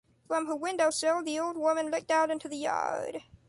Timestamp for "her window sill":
0.47-1.21